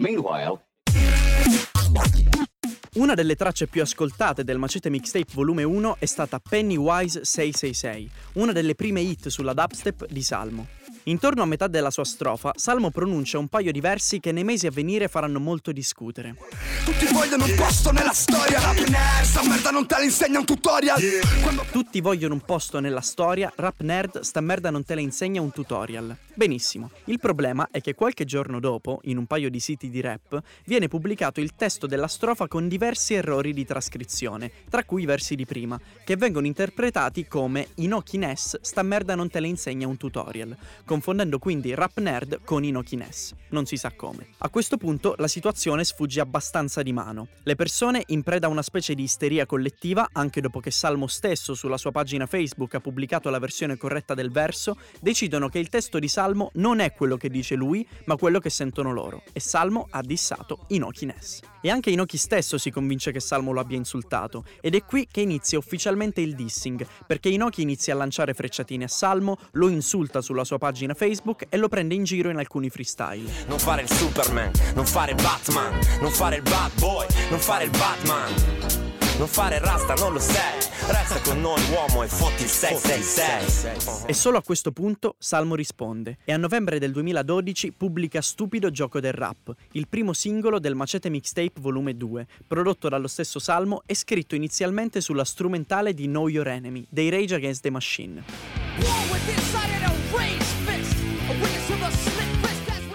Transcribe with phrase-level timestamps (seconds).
[0.00, 0.58] Meanwhile,
[2.94, 8.52] Una delle tracce più ascoltate del Macete Mixtape Volume 1 è stata Pennywise 666, una
[8.52, 10.66] delle prime hit sulla dubstep di Salmo.
[11.04, 14.68] Intorno a metà della sua strofa, Salmo pronuncia un paio di versi che nei mesi
[14.68, 16.36] a venire faranno molto discutere.
[16.84, 20.44] Tutti vogliono un posto nella storia Rap nerd, sta merda non te la insegna un
[20.44, 21.00] tutorial
[21.42, 25.40] Quando Tutti vogliono un posto nella storia, rap nerd, sta merda non te la insegna
[25.40, 26.16] un tutorial.
[26.34, 26.90] Benissimo.
[27.04, 30.88] Il problema è che qualche giorno dopo, in un paio di siti di rap, viene
[30.88, 35.46] pubblicato il testo della strofa con diversi errori di trascrizione, tra cui i versi di
[35.46, 40.56] prima, che vengono interpretati come Inoki Ness, sta merda non te la insegna un tutorial,
[40.92, 43.32] confondendo quindi rap nerd con Inoki Ness.
[43.48, 44.26] Non si sa come.
[44.38, 47.28] A questo punto la situazione sfugge abbastanza di mano.
[47.44, 51.54] Le persone, in preda a una specie di isteria collettiva, anche dopo che Salmo stesso
[51.54, 55.98] sulla sua pagina Facebook ha pubblicato la versione corretta del verso, decidono che il testo
[55.98, 59.22] di Salmo non è quello che dice lui, ma quello che sentono loro.
[59.32, 61.40] E Salmo ha dissato Inoki Ness.
[61.64, 65.20] E anche Inoki stesso si convince che Salmo lo abbia insultato, ed è qui che
[65.20, 70.42] inizia ufficialmente il dissing, perché Inoki inizia a lanciare frecciatine a Salmo, lo insulta sulla
[70.42, 73.30] sua pagina Facebook e lo prende in giro in alcuni freestyle.
[73.46, 77.64] Non fare il Superman, non fare il Batman, non fare il bad boy, non fare
[77.64, 78.80] il Batman.
[79.18, 80.58] Non fare rasta, non lo sei.
[80.88, 84.06] Resta con noi uomo e fotti il 666.
[84.06, 89.00] E solo a questo punto Salmo risponde e a novembre del 2012 pubblica Stupido gioco
[89.00, 93.94] del rap, il primo singolo del Macete Mixtape volume 2, prodotto dallo stesso Salmo e
[93.94, 98.61] scritto inizialmente sulla strumentale di Know Your Enemy dei Rage Against the Machine.
[98.80, 100.81] war with inside in a race fit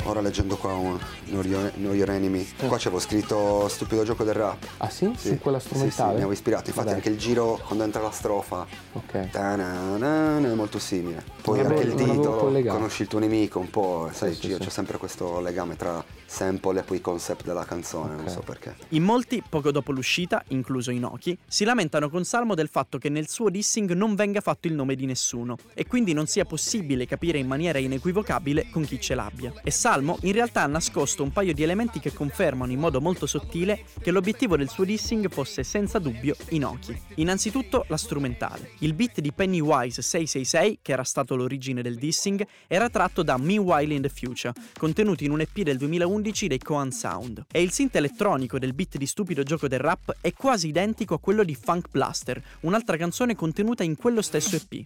[0.08, 4.36] Ora leggendo qua un Know Your, Know Your Enemy, qua c'avevo scritto stupido gioco del
[4.36, 4.66] rap.
[4.77, 5.11] Ah sì?
[5.17, 5.91] Su quella Sì, strumentale?
[5.91, 6.97] sì, mi avevo ispirato, infatti Vabbè.
[6.97, 9.30] anche il giro quando entra la strofa Ok.
[9.31, 11.22] ta-na-na-na, è molto simile.
[11.41, 14.41] Poi Non anche avevo- il non titolo, conosci il tuo nemico un po', sai, Sì,
[14.47, 14.59] sì, sì.
[14.59, 18.31] c'è sempre questo legame tra sample e poi concept della canzone, non Ok.
[18.31, 18.75] so perché.
[18.89, 23.27] In molti, poco dopo l'uscita, incluso Inoki, si lamentano con Salmo del fatto che nel
[23.27, 27.37] suo dissing non venga fatto il nome di nessuno e quindi non sia possibile capire
[27.39, 29.52] in maniera inequivocabile con chi ce l'abbia.
[29.64, 33.25] E Salmo in realtà ha nascosto un paio di elementi che confermano in modo molto
[33.25, 36.99] sottile che l'obiettivo del suo dissing fosse senza dubbio Inoki.
[37.15, 38.71] Innanzitutto la strumentale.
[38.80, 43.93] Il beat di Pennywise 666, che era stato l'origine del dissing, era tratto da Meanwhile
[43.93, 47.45] in the Future, contenuto in un EP del 2011 dei Coan Sound.
[47.52, 51.19] E il synth elettronico del beat di Stupido Gioco del Rap è quasi identico a
[51.19, 54.85] quello di Funk Blaster, un'altra canzone contenuta in quello stesso EP.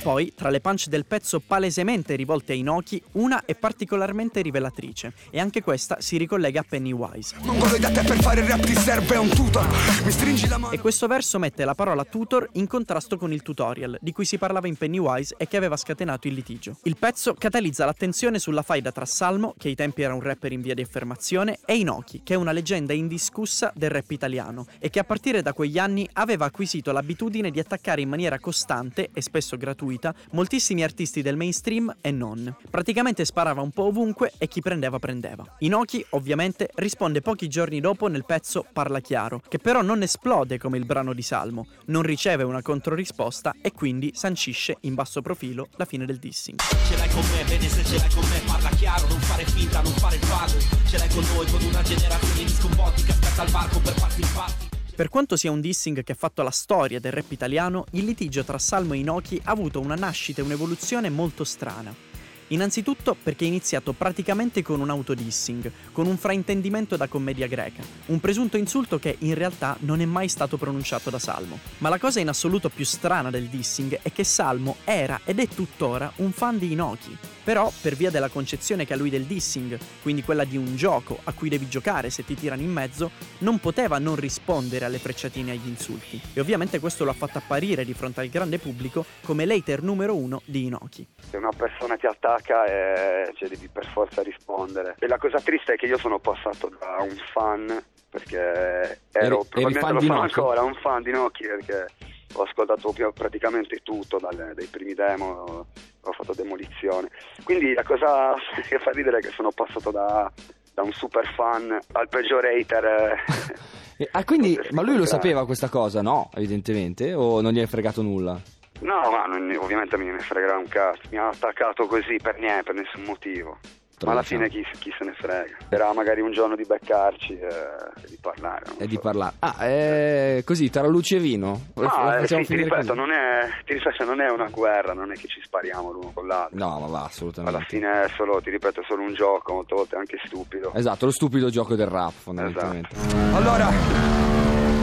[0.00, 5.38] Poi, tra le punch del pezzo palesemente rivolte a Inoki, una è particolarmente rivelatrice, e
[5.38, 7.36] anche questa si ricollega a Pennywise.
[7.42, 9.66] Mongoloid da te per fare il rap ti serve un tutor
[10.04, 13.42] Mi stringi la mano E questo verso mette la parola tutor in contrasto con il
[13.42, 16.78] tutorial, di cui si parlava in Pennywise e che aveva scatenato il litigio.
[16.84, 20.62] Il pezzo catalizza l'attenzione sulla faida tra Salmo, che ai tempi era un rapper in
[20.62, 24.98] via di affermazione, e Inoki, che è una leggenda indiscussa del rap italiano, e che
[24.98, 29.56] a partire da quegli anni aveva acquisito l'abitudine di attaccare in maniera costante e spesso
[29.56, 29.88] gratuita
[30.32, 32.54] moltissimi artisti del mainstream e non.
[32.68, 35.44] Praticamente sparava un po' ovunque e chi prendeva prendeva.
[35.60, 40.78] Inoki, ovviamente, risponde pochi giorni dopo nel pezzo Parla chiaro, che però non esplode come
[40.78, 45.84] il brano di Salmo, non riceve una controrisposta e quindi sancisce in basso profilo la
[45.84, 46.58] fine del dissing.
[46.60, 49.80] Ce l'hai con me, vedi se ce l'hai con me, parla chiaro, non fare finta,
[49.80, 50.58] non fare il vago.
[50.86, 54.20] Ce l'hai con noi, con una generazione di sconvolti che aspetta il varco per farti
[54.20, 54.59] il party.
[55.00, 58.44] Per quanto sia un dissing che ha fatto la storia del rap italiano, il litigio
[58.44, 62.09] tra Salmo e Inoki ha avuto una nascita e un'evoluzione molto strana.
[62.52, 68.18] Innanzitutto perché è iniziato praticamente con un autodissing, con un fraintendimento da commedia greca, un
[68.18, 71.60] presunto insulto che in realtà non è mai stato pronunciato da Salmo.
[71.78, 75.46] Ma la cosa in assoluto più strana del dissing è che Salmo era ed è
[75.46, 77.16] tuttora un fan di Inoki.
[77.44, 81.20] Però, per via della concezione che ha lui del dissing, quindi quella di un gioco
[81.24, 85.52] a cui devi giocare se ti tirano in mezzo, non poteva non rispondere alle frecciatine
[85.52, 86.20] e agli insulti.
[86.34, 90.16] E ovviamente questo lo ha fatto apparire di fronte al grande pubblico come l'hater numero
[90.16, 91.06] uno di Inoki.
[91.30, 94.96] Se una persona ti attacca eh, cioè, devi per forza rispondere.
[94.98, 99.48] E la cosa triste è che io sono passato da un fan, perché ero, eri
[99.48, 101.86] probabilmente fan lo di sono ancora, un fan di Nokia perché
[102.34, 105.66] ho ascoltato praticamente tutto, dalle- dai primi demo,
[106.00, 107.08] ho fatto demolizione.
[107.44, 108.34] Quindi la cosa
[108.68, 110.30] che fa ridere è che sono passato da,
[110.74, 112.84] da un super fan al peggior hater.
[112.84, 113.78] eh.
[114.12, 116.30] Ah, quindi, ma lui lo sapeva questa cosa, no?
[116.34, 118.40] Evidentemente, o non gli hai fregato nulla?
[118.80, 121.02] No, ma non- ovviamente mi ne fregherà un cazzo.
[121.10, 123.58] Mi ha attaccato così per niente, per nessun motivo.
[124.06, 125.56] Ma alla fine chi, chi se ne frega?
[125.68, 128.64] Era magari un giorno di beccarci e, e di parlare.
[128.78, 129.00] E di so.
[129.00, 129.34] parlare.
[129.40, 131.66] Ah, eh, così, tra luci e vino.
[131.74, 135.16] Ma eh, sì, ti ripeto, non è, ti ripeto, non è una guerra, non è
[135.16, 136.56] che ci spariamo l'uno con l'altro.
[136.56, 137.56] No, ma va, assolutamente.
[137.56, 140.72] Alla fine è solo, ti ripeto, è solo un gioco, molte volte anche stupido.
[140.72, 142.94] Esatto, lo stupido gioco del rap, fondamentalmente.
[142.94, 143.36] Esatto.
[143.36, 143.68] Allora,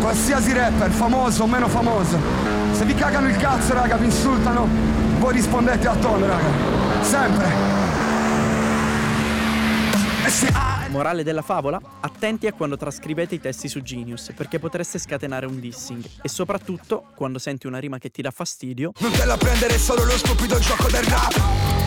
[0.07, 2.18] qualsiasi rapper, famoso o meno famoso,
[2.71, 4.65] se vi cagano il cazzo, raga, vi insultano,
[5.19, 7.04] voi rispondete a tono, raga.
[7.04, 7.45] Sempre.
[10.25, 11.81] E se ah, Morale della favola?
[12.00, 16.06] Attenti a quando trascrivete i testi su Genius, perché potreste scatenare un dissing.
[16.21, 20.06] E soprattutto, quando senti una rima che ti dà fastidio, non te la prendere solo
[20.06, 21.86] lo stupido gioco del rap.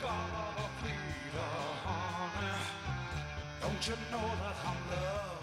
[0.00, 2.58] gotta plead a honor.
[3.60, 5.37] Don't you know that I'm loved?